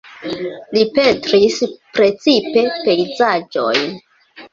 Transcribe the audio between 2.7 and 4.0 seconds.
pejzaĝojn.